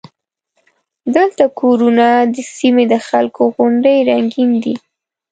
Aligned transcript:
دلته 1.15 1.43
کورونه 1.59 2.07
د 2.33 2.35
سیمې 2.55 2.85
د 2.93 2.95
خلکو 3.07 3.41
غوندې 3.53 3.95
رنګین 4.09 4.51
دي. 4.63 4.75